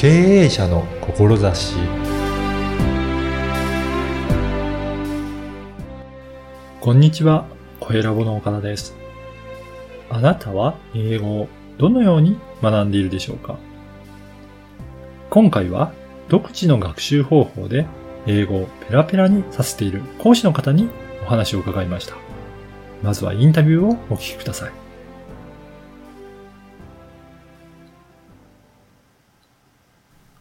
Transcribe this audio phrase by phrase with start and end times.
[0.00, 0.08] 経
[0.44, 1.76] 営者の志
[6.80, 7.44] こんにちは、
[7.80, 8.96] 声ラボの岡田です。
[10.08, 13.58] あなたは英語をどのように学んでいるでしょうか？
[15.28, 15.92] 今回は
[16.30, 17.84] 独自の学習方法で
[18.26, 20.88] 英語をペラペラにさせている講師の方に
[21.24, 22.14] お話を伺いました。
[23.02, 24.72] まずはインタビューをお聞きください。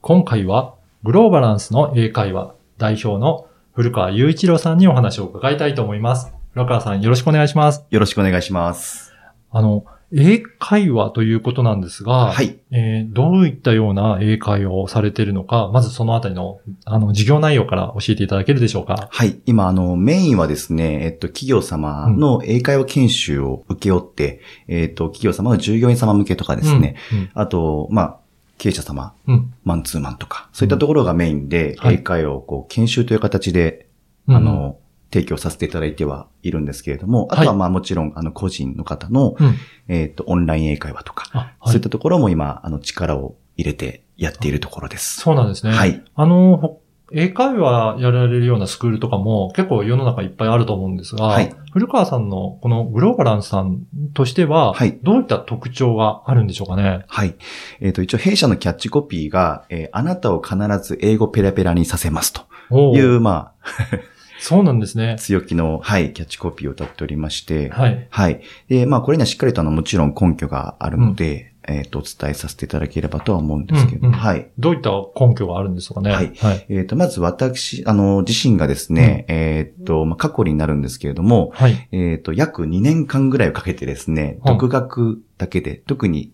[0.10, 0.74] 今回は
[1.04, 6.34] グローバランスの英会話代表の古川雄一郎さんにお話を伺いたいと思います。
[6.54, 7.86] 古川さんよろしくお願いします。
[7.92, 9.14] よろしくお願いします。
[9.52, 12.58] あの、英会話ということなんですが、はい。
[12.72, 19.10] えーどういったような英会話をされているのか、まずそのあたりの、あの、授業内容から教えていただけるでしょうか。
[19.12, 19.40] はい。
[19.46, 27.30] 今、あの、メインはですね、えっと、企業様の英会話研修を受け負って、えっと、企業様の従業員様向けとかですね、うん。
[27.36, 28.20] あと、まあ、
[28.60, 29.54] 経営者様、うん。
[29.64, 33.88] マンツーマンとか、そういったところがメインで、はい英会話をこう、研修という形で、
[34.28, 34.78] うんあ、の、
[35.12, 39.56] 提供させていただいてはいるんですけれども、あとはまあもちろん、あの、個人の方の、うん。
[39.88, 41.82] えっと、オンライン英会話とか、あ、はそういっい。
[41.82, 45.22] たところも今、あの、力を入れてやっているところです。
[45.22, 45.72] そうなんですね。
[45.72, 46.04] はい。
[46.16, 46.79] あの、ほ
[47.12, 53.84] 英会話やられるようなスクールとかも結構世の中いっぱいあると思うんですが、はい古川さんのこのグローバランスさん
[54.16, 57.06] としては、はいどういった特徴があるんでしょうかね？
[57.08, 57.36] はい。
[57.80, 63.52] えっ、と、一応弊社のキャッチコピーが、えーあなたを必ず英語ペラペラにさせますという、ま
[64.40, 65.16] そうなんですねあ、。
[65.18, 68.08] 強気の、はい、キャッチコピーを歌っておりまして、はい。
[68.10, 68.42] はい。
[68.70, 74.50] で、まあ、これにはしっかりとあの、もちろん根拠があるので、えっ、と、お伝えさせていただければとは思うんですけど、うんうんはい。
[74.58, 76.12] どういった根拠があるんですかね。
[76.12, 76.66] はいはい。
[76.70, 81.88] えっ、と、まず私、あの、自身がですね、えっ、と、まあ、過去になるんですけれども、はい。
[81.92, 86.34] えっ、と、約2年間ぐらいをかけてですね、はい独学だけで、特に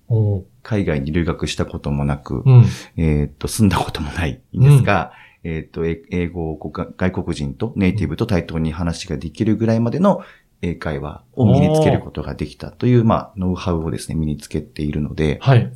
[0.63, 2.65] 海外に留学したこともなく、うん。
[2.97, 5.11] えっ、と、住んだこともないんですが、
[5.43, 10.23] えっ、と、え英語を外国人とネイティブと対等に話ができるぐらいまでの
[10.65, 15.71] 英会話を身につけることができたという、まあ、ノウハウをですね、身につけているので、はい。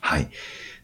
[0.00, 0.28] はい。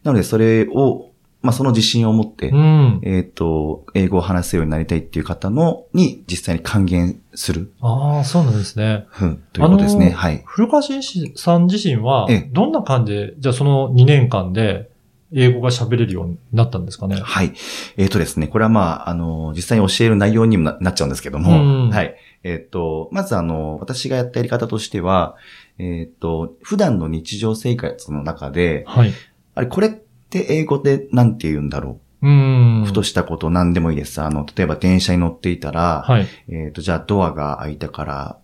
[0.03, 2.99] なので、それを、まあ、その自信を持って、うん。
[3.03, 9.07] えっ、と、英語を話せるようになりたいっていう方の、に実際に還元する、ああ、そうなんですね。
[9.21, 10.07] うん、ということですね。
[10.07, 10.43] あのーはい。
[10.45, 14.89] 古川紳士さん自身はええ、どんな感じで、じゃあその2年間で
[15.33, 17.17] 英語が喋れるようになったんですかね？
[17.21, 17.53] はい。
[17.97, 22.15] えっ、とですね、これはまあ、あの、実際に教える内容にもななっちゃうんですけども、うんはい。
[22.43, 25.35] えっ、と、まずあの、私がやったやり方としては、
[25.79, 29.11] えっ、と、普段の日常生活の中で、はい。
[29.55, 32.27] あれ、これって英語でなんて言うんだろう？
[32.29, 32.83] ん。
[32.83, 34.21] う、ふとしたこと何でもいいです。
[34.21, 36.27] あの、例えば電車に乗っていたら、はい。
[36.47, 38.37] えっ、と、じゃあドアが開いたから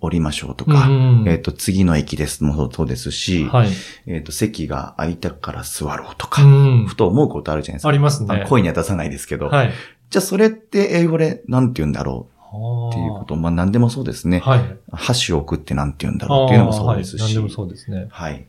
[0.00, 3.68] 降りましょうとか、うんえっ、と、次の駅ですもそうですし、はい。
[4.06, 6.96] えっ、と、席が空いたから座ろうとうか、んふ。
[6.96, 7.88] と思うことあるじゃないですか。
[7.88, 8.46] ありますね。
[8.48, 9.72] 声には出さないですけど、はい。
[10.10, 12.34] じゃあそれって英語でなんて言うんだろう？
[12.34, 14.38] っっていうこと、まあ何でもそうですね。
[14.38, 14.76] はい。
[14.92, 16.44] 箸を置くってなんて言うんだろう？
[16.46, 17.20] っていうのもそうですし。
[17.20, 17.34] はい。
[17.34, 18.06] 何でもそうですね。
[18.10, 18.46] はい。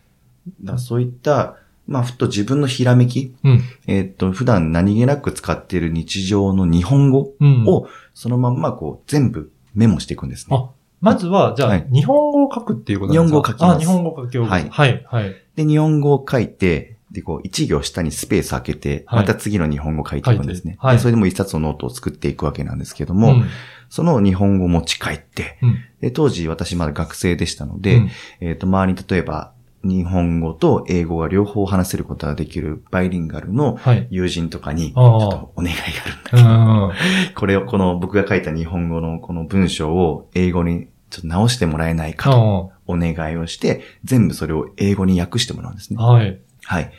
[0.64, 3.62] だそういった、まあふと自分のひらめき、うん。
[3.88, 7.66] えーっと、普段何気なく使っている日常の日本語うん。
[7.68, 10.56] をそのまんまこう全部メモしていくんですね。
[10.56, 10.70] あ、
[11.02, 13.26] まずは、じゃあ、はい日本語を書くっていうことですか？
[13.26, 14.52] 日本語を書きますあ、日本語を書きます。
[14.52, 15.06] はいはい。
[15.08, 15.36] はい。
[15.56, 20.78] で、日本語を書いて、で、こう、一行下にスペース開けて、はいまた次の日本語を書いていくんですね。
[20.80, 23.46] はいでそれでも一冊のノートを作っていくわけなんですけども、ん
[23.90, 28.10] その日本語を持ち帰って、うんで当時私まだ学生でしたので、うん
[28.42, 34.08] えっ、と、周りに例えば、日本語と英語が両方話せることができるバイリンガルのはい。
[34.10, 37.34] 友人とかに、ちょっとお願いがあるんだけど、うん。
[37.36, 46.02] これを、この僕が書いた日本語のこの文章を英語にちょっと直してもらえないかとあお願いをして、全部それを英語に訳してもらうんですね。
[46.02, 46.40] はい。
[46.64, 46.92] はい。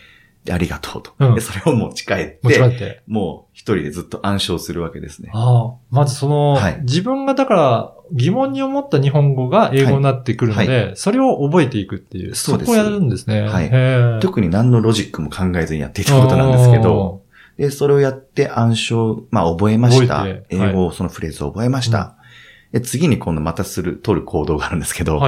[0.44, 1.12] で、ありがとうと。
[1.18, 3.02] うんで、それを持ち帰って、持ち帰って。
[3.06, 5.30] もう一人でずっと暗唱するわけですね。
[5.34, 13.42] ああ、まずその、はい自分がだから疑問に思った日本語が英語になってくるので、はそれを覚えていくっていう、そうですこをやるんですね。
[13.42, 17.22] はい特に何のロジックも考えずにやっていたことなんですけど、
[17.58, 20.26] で、それをやって暗唱、まあ覚えました。
[20.48, 22.16] 英語を、そのフレーズを覚えました。
[22.72, 25.20] で、次に今度またする、取る行動があるんですけど。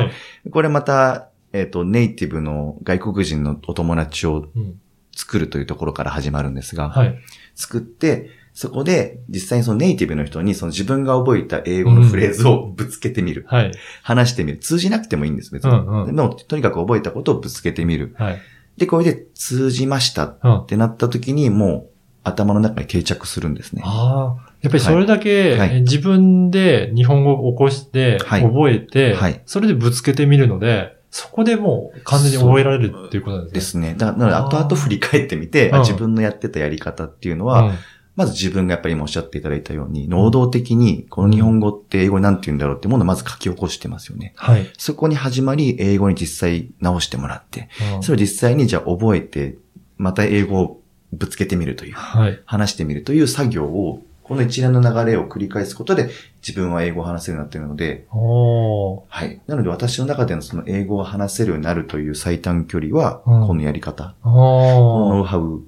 [0.50, 4.80] これまた、えっ、と、ネイティブの外国人のお友達をうん
[5.14, 7.18] 作るというところから始まるんですが、はい。
[7.54, 13.46] 作って、そこで実際にそのネイティブの人にその自分が覚えた英語のフレーズをぶつけてみる。
[13.48, 13.72] はい。
[14.02, 14.58] 話してみる。
[14.58, 15.70] 通じなくてもいいんです、別に。
[15.70, 18.14] うんうんでも、とにかく覚えたことをぶつけてみる。
[18.18, 18.40] はい。
[18.76, 20.66] で、これで通じましたっうん。
[20.66, 21.90] てなった時にもう
[22.24, 23.82] 頭の中に定着するんですね。
[23.84, 24.52] ああ。
[24.60, 33.88] やっぱりそれだけ、はい自分で日本語を起こして、はい覚えて、はいそれでぶつけてみるので、そこでもう完全に覚えられるっていうことなんでですね。
[33.88, 33.94] すね。
[33.98, 37.74] だから、後々振り返ってみて、うんあ自分のやってたやり方っていうのは、うん
[38.14, 44.34] まず自分がやっぱり今おっしゃっていただいたように、能動的に、この日本語って英語に何て言うんだろうってものをまず書き起こしてますよね。
[44.36, 44.70] はい。
[44.76, 49.56] そこに始まり、英語に実際直してもらって、うんそれを実際にじゃあ覚えて、
[49.96, 50.82] また英語を
[51.14, 52.38] ぶつけてみるという、はい。
[52.44, 56.08] 話してみるという作業を、この一連の流れを繰り返すことで、
[56.40, 59.42] 自分は英語を話せるようになっているので、はい。
[59.46, 65.60] なので私の中でのその英語を話せるようになるという最短距離は、うんこのやり方、このノウハウ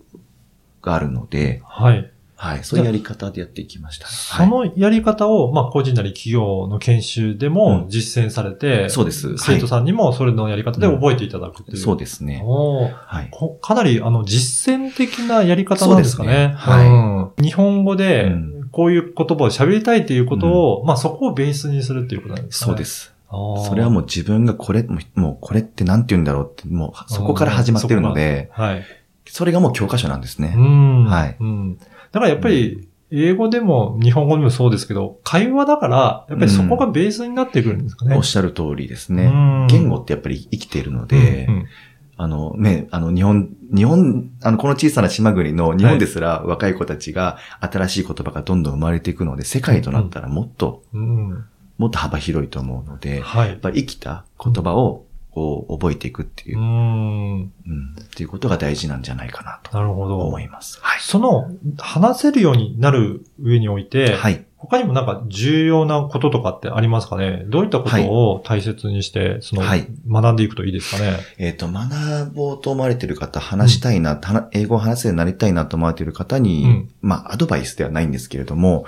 [0.80, 2.10] があるので、はい。
[2.36, 2.64] はい。
[2.64, 4.06] そういうやり方でやっていきました。
[4.06, 11.76] そのやり方を、まあ、個人なり企業の研修でもうん実践されて、そうです生徒さんにもそれのやり方で覚えていただくっていう。
[11.76, 12.42] そうですね。
[12.44, 13.28] はい。
[13.30, 16.28] こかなり、あの、実践的なやり方なんですかね。
[16.28, 22.70] そうですねはいうん日本語でうん、こういう言葉を喋りたいっていうことを、まあ、そこをベースにするっていうことなんですかね。
[22.70, 22.84] そうで。
[22.84, 23.14] す。
[23.30, 24.82] それはもう自分がこれ、
[25.14, 28.84] もうこれって何て言うんだろうって、もうそこから始まってるので、はい。
[29.26, 30.54] それがもう教科書なんですうね。
[30.54, 31.04] ん。
[31.04, 31.78] はいうん。
[31.78, 38.16] だからやっぱり、英語でも日本語でもそうですけど、会話だから、やっぱりそこがベースになってくるんですかね。
[38.16, 39.28] おっしゃる通りですうね。
[39.28, 41.66] ん言語ってやっぱり生きているので、うんうん
[42.16, 51.44] あの、ね、あの、日本、日本、あの、この小さな島国の日本ですら若い子たちが新しい言葉がどんどん生まれていくので、世界となったらもっと、うん。
[51.76, 53.56] もっと幅広いと思うので、やはいっ。
[53.56, 55.03] ぱり生きた言葉を、
[55.34, 56.64] こう、覚えていくっていうう、ん。
[56.64, 57.50] うん、
[58.00, 60.18] っていうことが大事なんじゃないかなとなるほど。
[60.18, 60.78] 思います。
[60.80, 61.00] はい。
[61.00, 64.44] その、話せるようになる上において、はい。
[64.56, 67.44] 他にもなんか重要なこととかってありますかね？
[67.48, 71.18] どういったことを大切にして、その、はい学んでいくといいですかね？
[71.36, 78.86] えっ、と、学ぼうと思われている方、話したいな、はな英語を話せるようになりたいなと思われている方に、うんまあ、アドバイスではないんですけれども、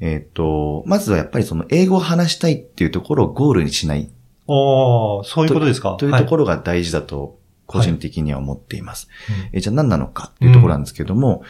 [0.00, 4.10] えっ、と、まずはやっぱりその英語を話したいっていうところをゴールにしない
[4.48, 9.08] ああ、そういうことですかというところ、ろが大事だと、個人的には思っています。
[9.26, 11.42] はいえじゃあ何なのかっていうところなんですけども、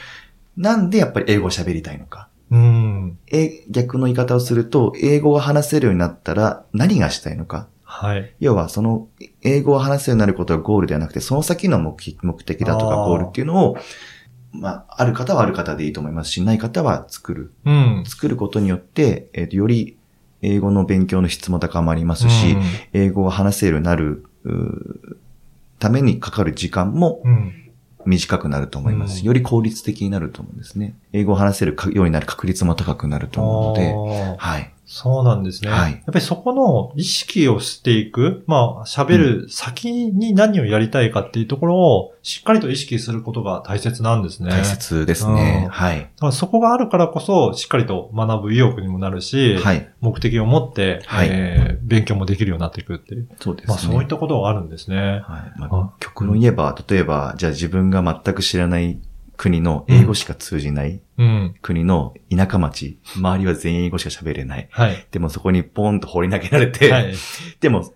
[0.56, 2.28] なんでやっぱり英語を喋りたいのか。
[2.50, 3.18] うん。
[3.28, 7.66] え、逆の言い方をすると、英語が話せるようになったら何がしたいのか。
[7.82, 8.30] はい。
[8.40, 9.08] 要は、その、
[9.42, 13.78] 英語を話せるようになることがゴールではなくて、その先の目的目的だとかゴールっていうのを、
[14.52, 17.52] まあ、ある方はある方でいいと思いますし、ない方は作る。
[17.64, 18.04] うん。
[18.06, 19.96] 作ることによって、えっ、と、より
[20.42, 22.56] 英語の勉強の質も高まりますし、
[22.92, 24.26] 英語を話せるようになる、
[25.78, 27.32] ためにかかる時間もうん。
[27.32, 27.52] うん。
[28.04, 30.96] 短くなると思いますより効率的になると思うんですね。
[31.12, 34.72] 英語を話せるかようになる確率も高くなると思うので、はい。
[34.94, 35.70] そうなんですね。
[35.70, 44.50] はいやっぱりそこの意識をしていく、まあ、喋る先に何をやりたいかっていうところをしっかりと意識することが大切なんですね。
[44.50, 45.68] 大切ですねう。
[45.68, 46.00] んはい。
[46.00, 49.88] だからそこがあるからこそ、しっかりと学ぶ意欲にもなるし、はい。
[50.02, 53.28] 目的を持って、はいえー勉強もできるようになっていくっていう。
[53.40, 53.68] そうですね。
[53.68, 54.96] まあそういったことがあるんですね。
[54.96, 55.60] はい。
[55.60, 58.98] まああ、極論言えば、例えば、じゃあ自分が全く知らない
[59.42, 61.54] 国の英語しか通じないうん。
[61.62, 64.68] 国の田舎町、周りは全員英語しか喋れない。
[64.70, 65.04] はい。
[65.10, 67.12] でもそこにポンと放り投げられて、はい。
[67.58, 67.92] でも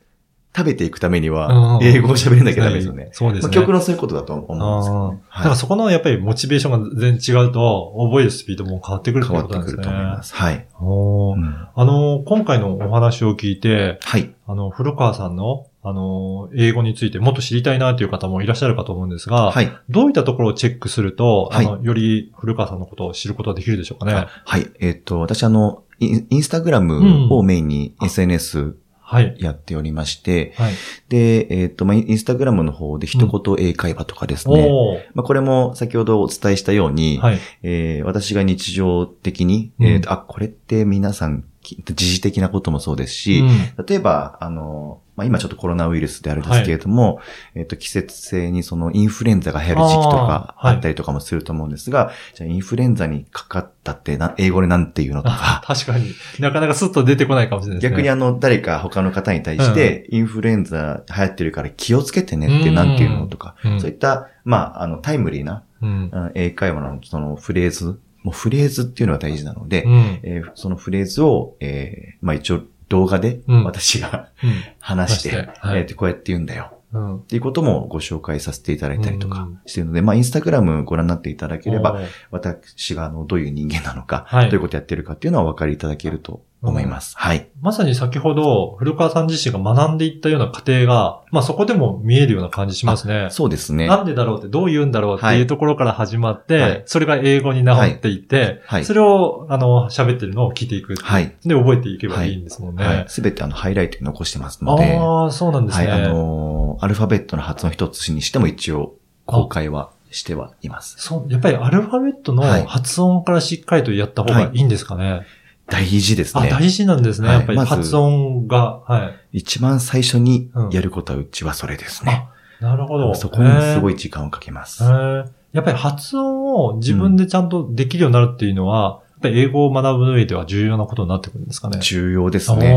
[0.57, 3.05] 食べていくためにうはん、英語を喋れなきゃダメですよね。
[3.05, 3.55] まあ、そうですね。
[3.55, 5.23] 極論そういうことだと思うんですけどね。
[5.31, 9.77] あーだからそこのやっぱりモチベーションが全然違うと、覚えるスピードも変わってくるって変わってくことなんですね。
[9.77, 10.35] ると思います。
[10.35, 10.67] はい。
[10.81, 14.35] おーうんあの、今回のお話を聞いて、はい。
[14.49, 19.73] あの、古川さんの、あの、英語についてもっと知りたいなという方もいらっしゃるかと思うんですが、はい。
[19.88, 24.26] どういったところをチェックすると、はいあの、より古川さんのことを知ることができるでしょうかね？
[24.45, 24.69] はい。
[24.81, 29.37] えっ、と、私あの、インスタグラムをメインに SNS はい。
[29.38, 30.73] やっておりまして、はい。
[31.09, 34.66] で、えっ、と、まあ、インスタグラムの方で一言英会話とかですね。
[34.69, 37.38] おーまあ、これも先ほどお伝えしたように、はい。
[37.62, 47.20] えー私が日常的に、うんえーとあ、これって皆さん、き時事的なこともそうですし、うん例えば、あの、まあ、今ちょっとコロナウイルスであるんですけれども、
[47.54, 56.14] えっ、と、季節性にそのインフルエンザが流行る時期とかあったりとかもすると思うんですが、じゃあインフルエンザにかかったってな、英語でなんていうのとあか、確かに。
[56.38, 57.96] なかなかスッと出てこないかもしれないですね。
[57.96, 63.80] 逆にあの、誰か他の方に対して、インフルエンザ流行ってるから気をつけてねってなんていうのとか、うん。
[63.80, 66.11] そういった、まあ、あの、タイムリーな、うん。
[66.12, 70.20] うん英会話のそのフレーズ、もうフレーズっていうのは大事なので、うん。
[70.23, 73.64] えーそのフレーズを、えーまあ一応動画でうん。
[73.64, 74.50] 私がうん。
[74.81, 75.81] 話して、話してはい。
[75.81, 76.73] えーとこうやって言うんだよ。
[76.93, 77.16] うん。
[77.19, 79.61] っていうこともご紹介させていただいたりとかうん。
[79.66, 82.00] してるので、まあ、インスタグラムご覧になっていただければ、
[82.31, 84.50] 私があの、どういう人間なのか、はい。
[84.50, 87.15] どういうことやってるかっていうのはお分かりいただけると思います。
[87.17, 87.49] はい。
[87.61, 93.29] まさに先ほど、古川さん自身が学んでいったような過程が、まあそこでも見えるような感じしますね。
[93.31, 93.87] そうですね。
[93.87, 101.35] なんでだろうって、どう言うんだろうっていうところから始まって、はいそれが英語に直っていって、はいそれを、あの、喋ってるのを聞いていくはい。
[101.45, 102.85] で、覚えていけばいいんですもんね。
[102.85, 103.05] はい。
[103.09, 105.93] すべてあの、ハイライトに残してますので、ああ、そうなんですはい、ね。
[105.93, 110.97] あのーアルファベットの発音一つにしても一応、公開はしてはいます。
[110.99, 115.23] そう、やっぱりアルファベットのはい発音からしっかりとやった方がいいんですかね。
[115.68, 116.50] 大事ですあ、ね。
[116.50, 117.28] 大事なんですね。
[117.28, 118.80] はいやっぱり発音が。
[118.87, 119.38] はい。
[119.38, 122.28] 一番最初にやることはうちはそれですね。
[122.61, 123.14] なるほど。
[123.14, 123.94] そこにすごい。
[123.94, 124.85] い時間をかけます。
[124.85, 131.78] やっぱり発音を自分でちゃんとできるようになるっていうのは、やっぱり英語を学ぶ上では重要なことになってくるんですかね。
[131.80, 132.73] 重要ですね。
[132.73, 132.75] あ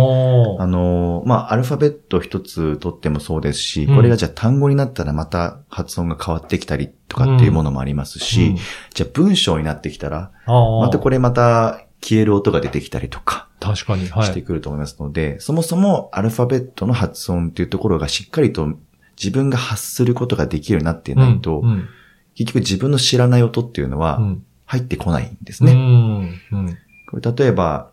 [0.65, 8.57] のーまあ、アルファベット一つとってもそうですし、うんこれがじゃあ単語になったらまた発音が変わってきたりとかっていうものもありますし、うん
[8.93, 14.07] じゃあ文章になってきたら、またこれまた消える音が出てきたりとか確かに。
[14.07, 14.25] はい。
[14.25, 18.67] してくると思いますので、そもそもアルファベットの発音っていうところがしっかりと
[19.17, 21.89] 自分が発することができるようになっていないと、うんうん
[22.35, 25.71] 結局自分の知らない音っていうのはうん入ってこないんですね。
[25.71, 26.41] うん。
[26.51, 26.77] うん。
[27.09, 27.89] これ例えば、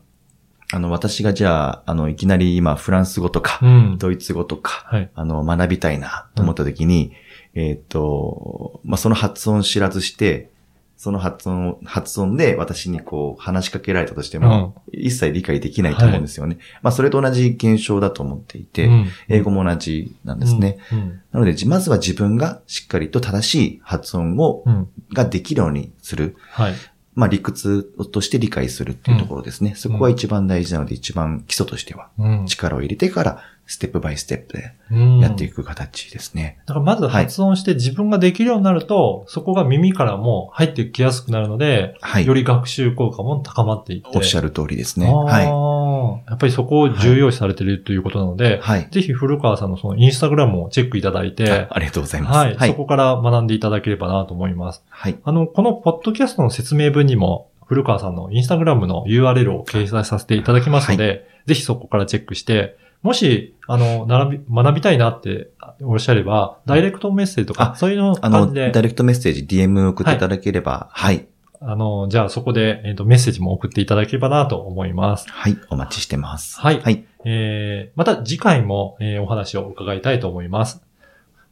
[0.70, 3.96] あの、私がじゃあ、あの、いきなり今フランス語とか、うん。
[3.98, 5.10] ドイツ語とか、はい。
[5.14, 7.12] あの、学びたいなと思った時に、
[7.54, 10.50] えーっと、まあ、その発音知らずして、
[10.96, 16.58] その発音、発音で私にこう話しかけられたとしても、一切理解できないと思うんですよね。
[16.82, 20.78] まあ、それと同じ現象だと思っていて、うん英語も同じなんですね。。
[20.92, 21.20] うん。
[21.32, 24.88] なので、じまずは自分がしっかりと正しい発音を、うん。
[25.12, 26.36] ができるようにする。
[26.50, 26.74] はい。
[27.14, 29.74] まあ、理屈として理解するっていうところですね。
[29.74, 32.46] そこは一番大事なので、一番基礎としてはうん。
[32.46, 36.58] 力を入れてから、ステップバイステップでうんやっていく形ですね。
[36.66, 42.26] だからまず発音して自分ができるようになると、そこが耳からも入ってきやすくなるので、はい。
[42.26, 44.08] より学習効果も高まっていって。
[44.14, 45.08] おっしゃる通りですね。
[45.08, 45.46] あはい。
[45.46, 48.88] ーやっぱりそこを重要視されているということなので、はい。
[48.90, 52.36] ぜひ古川さんのそのインスタグラムをチェックいただいてあ、ありがとうございます。
[52.36, 52.74] はい、はいそ。
[52.74, 54.84] こから学んでいただければなと思います。
[54.88, 55.18] はい。
[55.24, 65.50] あの、このポッドキャストの説明文にも、古川さんのインスタグラムの URL を掲載させていただきますので、ぜひそこからチェックして、もし、あの、学び、学びたいなって
[65.80, 71.26] おっしゃれば、ダイレクトメッセージとか、あそういうのあの、ダイ、レクトメッセージ、DM 送っていただければ、はい。
[71.60, 75.26] あの、じゃあそこで、えっ、と、メッセージも送っていただければなと思います。
[75.30, 75.56] はい。
[75.70, 76.60] お待ちしてます。
[76.60, 77.04] はいはい。
[77.24, 80.82] えー、また次回も、えーお話を伺いたいと思います。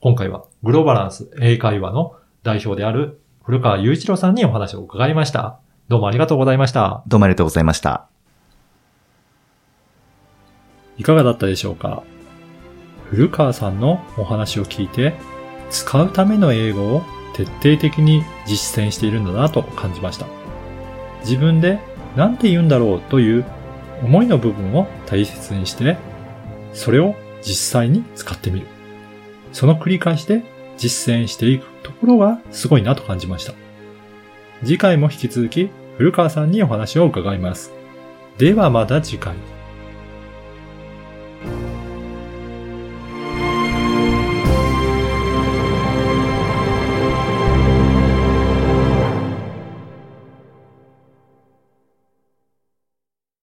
[0.01, 5.59] 今回はグローバランス英会話の代表である古川雄一郎さんにお話を伺いました。
[5.89, 7.03] どうもありがとうございました。
[7.07, 8.14] どうもありがとうございました。
[10.97, 12.03] いかがだったでしょうか？
[13.11, 15.15] 古川さんのお話を聞いて、
[15.71, 17.03] 使うための英語を
[17.35, 20.27] 徹底的に実践しているんだなと感じました。
[21.21, 21.81] 自分で
[22.17, 23.45] 何て言うんだろうという
[24.03, 25.97] 思いの部分を大切にして、
[26.73, 28.67] それを実際に使ってみる。
[29.53, 30.43] その繰り返しで
[30.77, 33.53] 実践していくところがすごいなと感じました。
[34.63, 37.73] 次回も引き続き古川さんにお話を伺います。
[38.39, 39.35] ではまた次回。